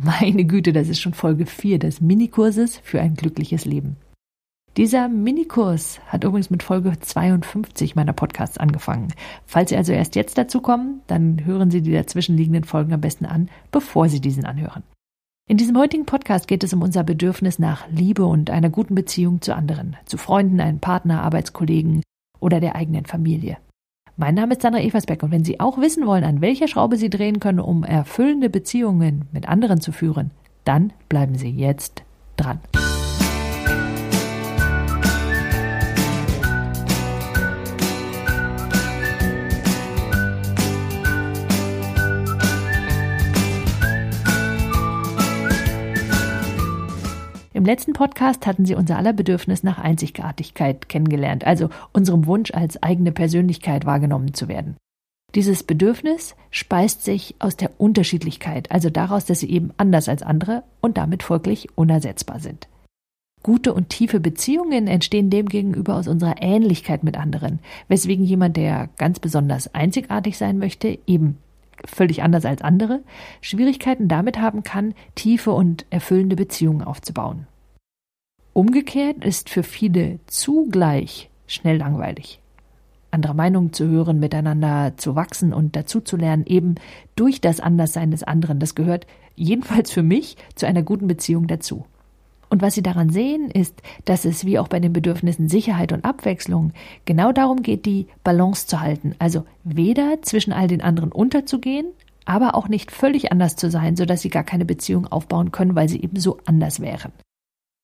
[0.00, 3.96] Meine Güte, das ist schon Folge 4 des Minikurses für ein glückliches Leben.
[4.76, 9.08] Dieser Minikurs hat übrigens mit Folge 52 meiner Podcasts angefangen.
[9.44, 13.26] Falls Sie also erst jetzt dazu kommen, dann hören Sie die dazwischenliegenden Folgen am besten
[13.26, 14.84] an, bevor Sie diesen anhören.
[15.48, 19.40] In diesem heutigen Podcast geht es um unser Bedürfnis nach Liebe und einer guten Beziehung
[19.40, 22.04] zu anderen, zu Freunden, einem Partner, Arbeitskollegen
[22.38, 23.56] oder der eigenen Familie.
[24.20, 27.08] Mein Name ist Sandra Eversbeck und wenn Sie auch wissen wollen, an welcher Schraube Sie
[27.08, 30.32] drehen können, um erfüllende Beziehungen mit anderen zu führen,
[30.64, 32.02] dann bleiben Sie jetzt
[32.36, 32.58] dran.
[47.68, 53.12] Letzten Podcast hatten Sie unser aller Bedürfnis nach Einzigartigkeit kennengelernt, also unserem Wunsch als eigene
[53.12, 54.76] Persönlichkeit wahrgenommen zu werden.
[55.34, 60.62] Dieses Bedürfnis speist sich aus der Unterschiedlichkeit, also daraus, dass sie eben anders als andere
[60.80, 62.68] und damit folglich unersetzbar sind.
[63.42, 69.20] Gute und tiefe Beziehungen entstehen demgegenüber aus unserer Ähnlichkeit mit anderen, weswegen jemand, der ganz
[69.20, 71.36] besonders einzigartig sein möchte, eben
[71.84, 73.02] völlig anders als andere,
[73.42, 77.46] Schwierigkeiten damit haben kann, tiefe und erfüllende Beziehungen aufzubauen.
[78.58, 82.40] Umgekehrt ist für viele zugleich schnell langweilig.
[83.12, 86.74] Andere Meinungen zu hören, miteinander zu wachsen und dazuzulernen, eben
[87.14, 91.86] durch das Anderssein des anderen, das gehört jedenfalls für mich zu einer guten Beziehung dazu.
[92.50, 96.04] Und was Sie daran sehen, ist, dass es wie auch bei den Bedürfnissen Sicherheit und
[96.04, 96.72] Abwechslung
[97.04, 101.86] genau darum geht, die Balance zu halten, also weder zwischen all den anderen unterzugehen,
[102.24, 105.88] aber auch nicht völlig anders zu sein, sodass Sie gar keine Beziehung aufbauen können, weil
[105.88, 107.12] sie eben so anders wären.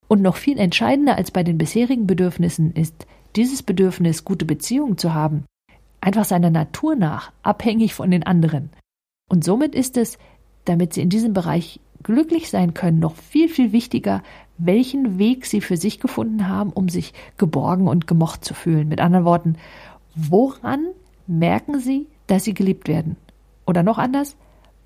[0.09, 5.15] Und noch viel entscheidender als bei den bisherigen Bedürfnissen ist dieses Bedürfnis, gute Beziehungen zu
[5.15, 5.45] haben,
[6.01, 8.71] einfach seiner Natur nach abhängig von den anderen.
[9.29, 10.19] Und somit ist es,
[10.65, 14.23] damit Sie in diesem Bereich glücklich sein können, noch viel, viel wichtiger,
[14.59, 18.89] welchen Weg sie für sich gefunden haben, um sich geborgen und gemocht zu fühlen.
[18.89, 19.57] Mit anderen Worten,
[20.15, 20.87] woran
[21.27, 23.17] merken sie, dass sie geliebt werden?
[23.67, 24.37] Oder noch anders,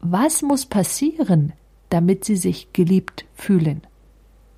[0.00, 1.52] was muss passieren,
[1.90, 3.82] damit sie sich geliebt fühlen?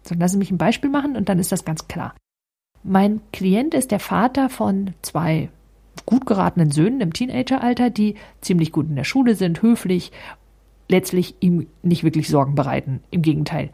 [0.03, 2.15] So, lassen Sie mich ein Beispiel machen und dann ist das ganz klar.
[2.83, 5.51] Mein Klient ist der Vater von zwei
[6.07, 10.13] gut geratenen Söhnen im Teenageralter, die ziemlich gut in der Schule sind, höflich,
[10.89, 13.03] letztlich ihm nicht wirklich Sorgen bereiten.
[13.11, 13.71] Im Gegenteil.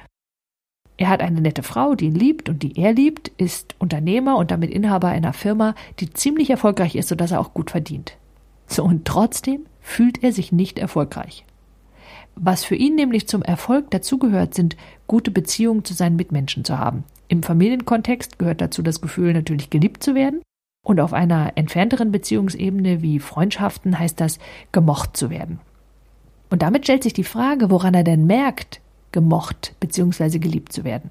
[0.99, 4.51] Er hat eine nette Frau, die ihn liebt und die er liebt, ist Unternehmer und
[4.51, 8.17] damit Inhaber einer Firma, die ziemlich erfolgreich ist, sodass er auch gut verdient.
[8.67, 11.45] So und trotzdem fühlt er sich nicht erfolgreich.
[12.37, 14.77] Was für ihn nämlich zum Erfolg dazugehört, sind
[15.07, 17.05] gute Beziehungen zu seinen Mitmenschen zu haben.
[17.29, 20.43] Im Familienkontext gehört dazu das Gefühl, natürlich geliebt zu werden.
[20.85, 24.39] Und auf einer entfernteren Beziehungsebene wie Freundschaften heißt das,
[24.71, 25.59] gemocht zu werden.
[26.51, 28.81] Und damit stellt sich die Frage, woran er denn merkt,
[29.11, 30.39] gemocht bzw.
[30.39, 31.11] geliebt zu werden.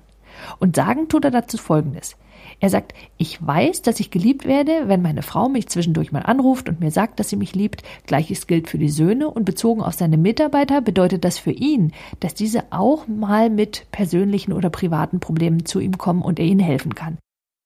[0.60, 2.16] Und sagen tut er dazu Folgendes.
[2.60, 6.70] Er sagt, ich weiß, dass ich geliebt werde, wenn meine Frau mich zwischendurch mal anruft
[6.70, 7.84] und mir sagt, dass sie mich liebt.
[8.06, 12.34] Gleiches gilt für die Söhne und bezogen auf seine Mitarbeiter bedeutet das für ihn, dass
[12.34, 16.96] diese auch mal mit persönlichen oder privaten Problemen zu ihm kommen und er ihnen helfen
[16.96, 17.18] kann.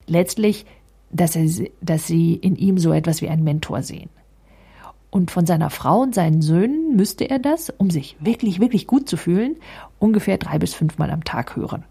[0.07, 0.66] Letztlich,
[1.12, 1.47] dass, er,
[1.81, 4.09] dass sie in ihm so etwas wie einen Mentor sehen.
[5.12, 9.09] Und von seiner Frau und seinen Söhnen müsste er das, um sich wirklich, wirklich gut
[9.09, 9.56] zu fühlen,
[9.97, 11.84] ungefähr drei bis fünfmal am Tag hören.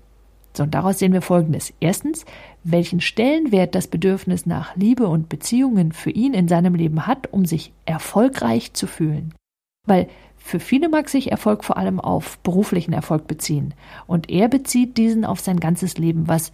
[0.58, 1.72] So, und daraus sehen wir Folgendes.
[1.78, 2.26] Erstens,
[2.64, 7.46] welchen Stellenwert das Bedürfnis nach Liebe und Beziehungen für ihn in seinem Leben hat, um
[7.46, 9.32] sich erfolgreich zu fühlen.
[9.86, 13.72] Weil für viele mag sich Erfolg vor allem auf beruflichen Erfolg beziehen.
[14.08, 16.50] Und er bezieht diesen auf sein ganzes Leben, was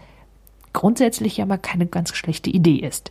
[0.75, 3.11] grundsätzlich ja mal keine ganz schlechte Idee ist.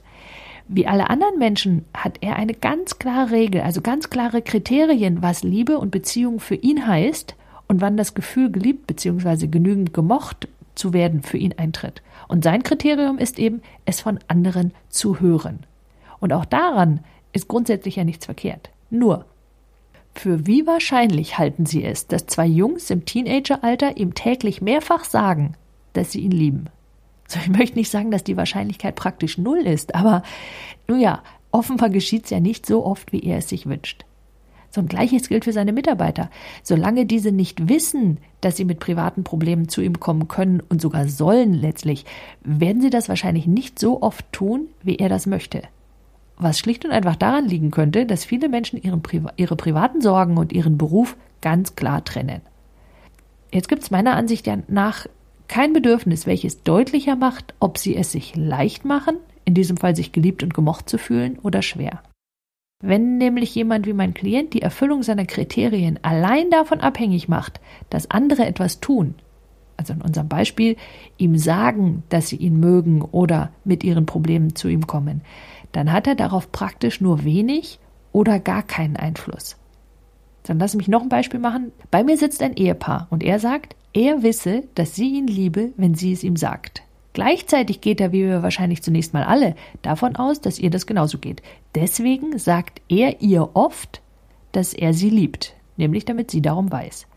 [0.68, 5.42] Wie alle anderen Menschen hat er eine ganz klare Regel, also ganz klare Kriterien, was
[5.42, 7.36] Liebe und Beziehung für ihn heißt
[7.68, 9.48] und wann das Gefühl geliebt bzw.
[9.48, 12.02] genügend gemocht zu werden für ihn eintritt.
[12.28, 15.66] Und sein Kriterium ist eben, es von anderen zu hören.
[16.20, 17.02] Und auch daran
[17.32, 18.70] ist grundsätzlich ja nichts verkehrt.
[18.90, 19.26] Nur,
[20.16, 25.56] für wie wahrscheinlich halten Sie es, dass zwei Jungs im Teenageralter ihm täglich mehrfach sagen,
[25.94, 26.66] dass sie ihn lieben?
[27.28, 30.24] So, ich möchte nicht sagen, dass die Wahrscheinlichkeit praktisch null ist, aber
[30.88, 34.06] nun ja, offenbar geschieht es ja nicht so oft, wie er es sich wünscht.
[34.74, 36.32] So Gleiches gilt für seine Mitarbeiter.
[36.64, 41.08] Solange diese nicht wissen, dass sie mit privaten Problemen zu ihm kommen können und sogar
[41.08, 42.06] sollen letztlich,
[42.44, 45.62] werden sie das wahrscheinlich nicht so oft tun, wie er das möchte.
[46.38, 50.38] Was schlicht und einfach daran liegen könnte, dass viele Menschen ihren Pri ihre privaten Sorgen
[50.38, 52.42] und ihren Beruf ganz klar trennen.
[53.52, 55.06] Jetzt gibt es meiner Ansicht nach
[55.48, 60.12] kein Bedürfnis, welches deutlicher macht, ob sie es sich leicht machen, in diesem Fall sich
[60.12, 62.02] geliebt und gemocht zu fühlen, oder schwer.
[62.86, 68.12] Wenn nämlich jemand wie mein Klient die Erfüllung seiner Kriterien allein davon abhängig macht, dass
[68.12, 69.16] andere etwas tun,
[69.78, 70.76] also in unserem Beispiel
[71.18, 75.22] ihm sagen, dass sie ihn mögen oder mit ihren Problemen zu ihm kommen,
[75.72, 77.80] dann hat er darauf praktisch nur wenig
[78.12, 79.56] oder gar keinen Einfluss.
[80.44, 81.72] Dann lass mich noch ein Beispiel machen.
[81.90, 85.96] Bei mir sitzt ein Ehepaar und er sagt, er wisse, dass sie ihn liebe, wenn
[85.96, 86.83] sie es ihm sagt.
[87.14, 91.20] Gleichzeitig geht er, wie wir wahrscheinlich zunächst mal alle, davon aus, dass ihr das genauso
[91.20, 91.44] geht.
[91.76, 94.02] Deswegen sagt er ihr oft,
[94.52, 97.08] dass er sie liebt, nämlich damit sie darum weiß.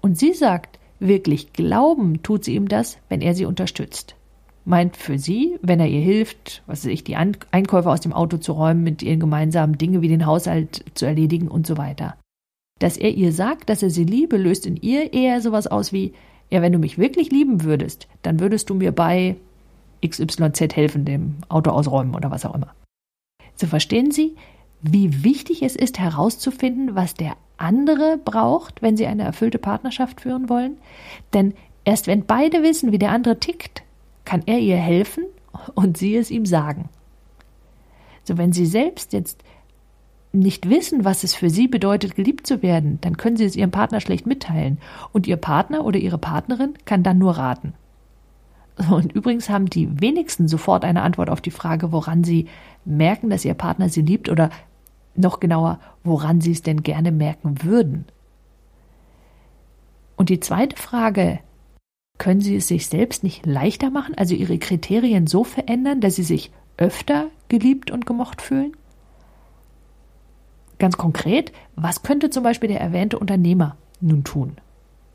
[0.00, 4.14] Und sie sagt, wirklich glauben tut sie ihm das, wenn er sie unterstützt.
[4.64, 8.36] Meint für sie, wenn er ihr hilft, was weiß ich, die Einkäufe aus dem Auto
[8.36, 12.16] zu räumen, mit ihren gemeinsamen Dinge wie den Haushalt zu erledigen und so weiter.
[12.78, 16.12] Dass er ihr sagt, dass er sie liebe, löst in ihr eher sowas aus wie,
[16.52, 19.36] ja, wenn du mich wirklich lieben würdest, dann würdest du mir bei
[20.06, 22.74] XYZ helfen, dem Auto ausräumen oder was auch immer.
[23.56, 24.36] So verstehen Sie,
[24.82, 30.50] wie wichtig es ist, herauszufinden, was der andere braucht, wenn sie eine erfüllte Partnerschaft führen
[30.50, 30.76] wollen.
[31.32, 31.54] Denn
[31.86, 33.82] erst wenn beide wissen, wie der andere tickt,
[34.26, 35.24] kann er ihr helfen
[35.74, 36.90] und sie es ihm sagen.
[38.24, 39.42] So, wenn Sie selbst jetzt
[40.32, 43.70] nicht wissen, was es für sie bedeutet, geliebt zu werden, dann können sie es ihrem
[43.70, 44.78] Partner schlecht mitteilen.
[45.12, 47.74] Und ihr Partner oder ihre Partnerin kann dann nur raten.
[48.90, 52.48] Und übrigens haben die wenigsten sofort eine Antwort auf die Frage, woran sie
[52.84, 54.50] merken, dass ihr Partner sie liebt oder
[55.14, 58.06] noch genauer, woran sie es denn gerne merken würden.
[60.16, 61.40] Und die zweite Frage,
[62.18, 66.22] können sie es sich selbst nicht leichter machen, also ihre Kriterien so verändern, dass sie
[66.22, 68.76] sich öfter geliebt und gemocht fühlen?
[70.82, 74.56] Ganz konkret, was könnte zum Beispiel der erwähnte Unternehmer nun tun?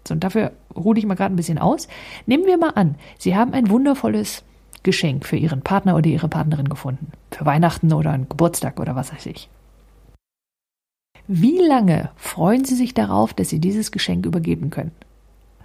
[0.07, 1.89] So, und dafür ruhe ich mal gerade ein bisschen aus.
[2.25, 4.45] Nehmen wir mal an, Sie haben ein wundervolles
[4.83, 7.11] Geschenk für Ihren Partner oder Ihre Partnerin gefunden.
[7.31, 9.49] Für Weihnachten oder einen Geburtstag oder was weiß ich.
[11.27, 14.93] Wie lange freuen Sie sich darauf, dass Sie dieses Geschenk übergeben können?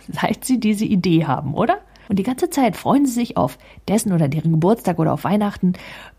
[0.08, 1.78] Seit Sie diese Idee haben, oder?
[2.08, 3.56] Und die ganze Zeit freuen Sie sich auf
[3.86, 5.74] dessen oder deren Geburtstag oder auf Weihnachten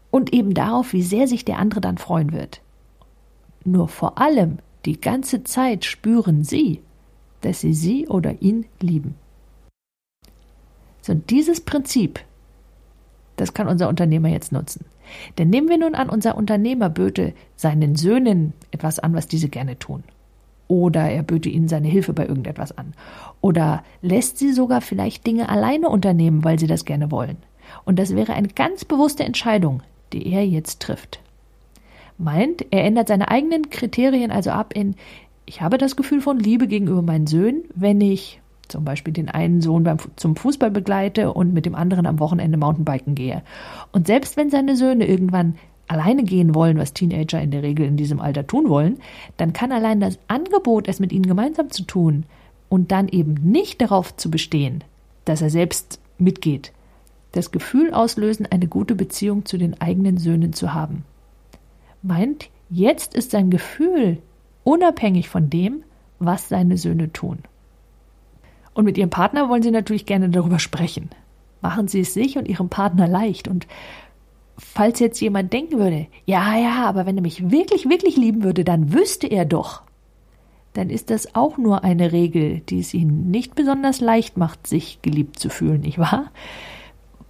[0.09, 2.61] und eben darauf, wie sehr sich der andere dann freuen wird.
[3.65, 6.81] Nur vor allem die ganze Zeit spüren sie,
[7.41, 9.15] dass sie sie oder ihn lieben.
[11.01, 12.19] So, dieses Prinzip,
[13.35, 14.85] das kann unser Unternehmer jetzt nutzen.
[15.37, 19.77] Denn nehmen wir nun an, unser Unternehmer böte seinen Söhnen etwas an, was diese gerne
[19.79, 20.03] tun.
[20.69, 22.93] Oder er böte ihnen seine Hilfe bei irgendetwas an.
[23.41, 27.37] Oder lässt sie sogar vielleicht Dinge alleine unternehmen, weil sie das gerne wollen.
[27.85, 29.83] Und das wäre eine ganz bewusste Entscheidung,
[30.13, 31.22] die er jetzt trifft
[32.17, 34.95] meint, er ändert seine eigenen Kriterien also ab in,
[35.45, 39.61] ich habe das Gefühl von Liebe gegenüber meinen Söhnen, wenn ich zum Beispiel den einen
[39.61, 43.43] Sohn beim, zum Fußball begleite und mit dem anderen am Wochenende Mountainbiken gehe.
[43.91, 45.55] Und selbst wenn seine Söhne irgendwann
[45.87, 48.99] alleine gehen wollen, was Teenager in der Regel in diesem Alter tun wollen,
[49.37, 52.25] dann kann allein das Angebot, es mit ihnen gemeinsam zu tun
[52.69, 54.83] und dann eben nicht darauf zu bestehen,
[55.25, 56.71] dass er selbst mitgeht,
[57.33, 61.03] das Gefühl auslösen, eine gute Beziehung zu den eigenen Söhnen zu haben
[62.03, 64.19] meint, jetzt ist sein Gefühl
[64.63, 65.83] unabhängig von dem,
[66.19, 67.39] was seine Söhne tun.
[68.73, 71.09] Und mit ihrem Partner wollen sie natürlich gerne darüber sprechen.
[71.61, 73.47] Machen sie es sich und ihrem Partner leicht.
[73.47, 73.67] Und
[74.57, 78.63] falls jetzt jemand denken würde, ja, ja, aber wenn er mich wirklich, wirklich lieben würde,
[78.63, 79.83] dann wüsste er doch.
[80.73, 85.01] Dann ist das auch nur eine Regel, die es ihnen nicht besonders leicht macht, sich
[85.03, 86.31] geliebt zu fühlen, nicht wahr?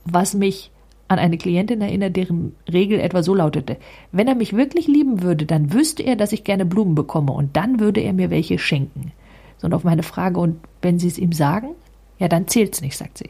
[0.06, 0.72] Was mich
[1.13, 3.77] an eine Klientin erinnert, deren Regel etwa so lautete,
[4.12, 7.55] wenn er mich wirklich lieben würde, dann wüsste er, dass ich gerne Blumen bekomme und
[7.55, 9.12] dann würde er mir welche schenken.
[9.58, 11.70] So, und auf meine Frage, und wenn Sie es ihm sagen?
[12.20, 13.29] Ja, dann zählt's nicht, sagt sie.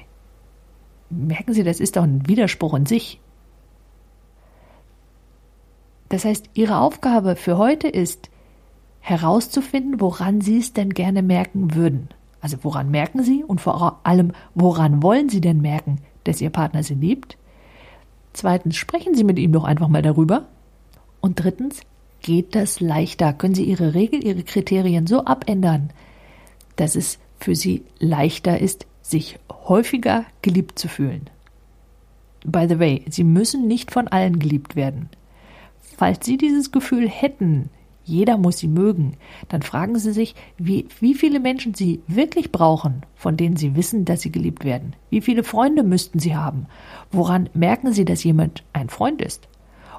[1.09, 3.19] Merken Sie, das ist doch ein Widerspruch in sich.
[6.09, 8.29] Das heißt, Ihre Aufgabe für heute ist,
[8.99, 12.09] herauszufinden, woran Sie es denn gerne merken würden.
[12.39, 16.83] Also woran merken Sie und vor allem, woran wollen Sie denn merken, dass Ihr Partner
[16.83, 17.37] Sie liebt?
[18.33, 20.47] Zweitens, sprechen Sie mit ihm doch einfach mal darüber.
[21.21, 21.81] Und drittens,
[22.21, 23.33] geht das leichter?
[23.33, 25.91] Können Sie Ihre Regel, Ihre Kriterien so abändern,
[26.75, 31.29] dass es für Sie leichter ist, sich häufiger geliebt zu fühlen?
[32.45, 35.09] By the way, Sie müssen nicht von allen geliebt werden.
[35.97, 37.69] Falls Sie dieses Gefühl hätten,
[38.05, 39.13] jeder muss sie mögen,
[39.47, 44.05] dann fragen Sie sich, wie, wie viele Menschen Sie wirklich brauchen, von denen Sie wissen,
[44.05, 44.95] dass sie geliebt werden.
[45.09, 46.65] Wie viele Freunde müssten Sie haben?
[47.11, 49.47] Woran merken Sie, dass jemand ein Freund ist?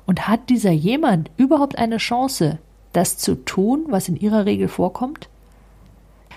[0.06, 2.58] Und hat dieser jemand überhaupt eine Chance,
[2.92, 5.28] das zu tun, was in Ihrer Regel vorkommt?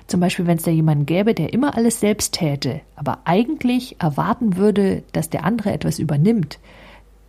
[0.08, 4.56] Zum Beispiel, wenn es da jemanden gäbe, der immer alles selbst täte, aber eigentlich erwarten
[4.56, 6.60] würde, dass der andere etwas übernimmt,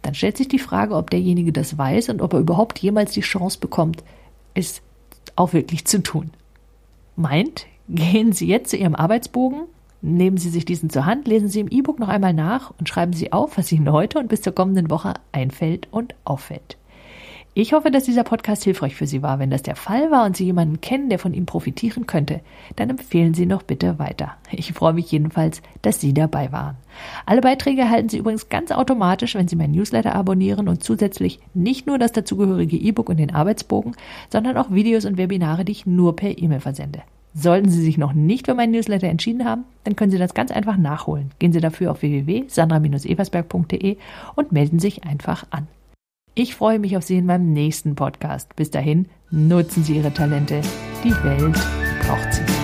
[0.02, 3.20] dann stellt sich die Frage, ob derjenige das weiß und ob er überhaupt jemals die
[3.20, 4.04] Chance bekommt,
[4.58, 4.82] es
[5.36, 6.30] auch wirklich zu tun.
[7.16, 9.62] Meint, gehen Sie jetzt zu Ihrem Arbeitsbogen,
[10.02, 13.12] nehmen Sie sich diesen zur Hand, lesen Sie im E-Book noch einmal nach und schreiben
[13.12, 16.76] Sie auf, was Ihnen heute und bis zur kommenden Woche einfällt und auffällt.
[17.54, 19.40] Ich hoffe, dass dieser Podcast hilfreich für Sie war.
[19.40, 22.40] Wenn das der Fall war und Sie jemanden kennen, der von ihm profitieren könnte,
[22.76, 24.36] dann empfehlen Sie noch bitte weiter.
[24.52, 26.76] Ich freue mich jedenfalls, dass Sie dabei waren.
[27.26, 31.88] Alle Beiträge erhalten Sie übrigens ganz automatisch, wenn Sie mein Newsletter abonnieren und zusätzlich nicht
[31.88, 33.96] nur das dazugehörige E-Book und den Arbeitsbogen,
[34.30, 37.02] sondern auch Videos und Webinare, die ich nur per E-Mail versende.
[37.34, 40.50] Sollten Sie sich noch nicht für meinen Newsletter entschieden haben, dann können Sie das ganz
[40.50, 41.30] einfach nachholen.
[41.38, 43.96] Gehen Sie dafür auf www.sandra-eversberg.de
[44.34, 45.66] und melden sich einfach an.
[46.40, 48.54] Ich freue mich auf Sie in meinem nächsten Podcast.
[48.54, 50.60] Bis dahin, nutzen Sie Ihre Talente.
[51.02, 51.58] Die Welt
[52.06, 52.57] braucht sie.